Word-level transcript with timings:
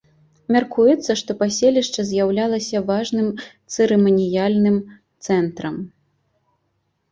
Мяркуецца, 0.53 1.11
што 1.21 1.31
паселішча 1.41 2.05
з'яўлялася 2.13 2.81
важным 2.89 3.29
цырыманіяльным 3.73 4.83
цэнтрам. 5.29 5.81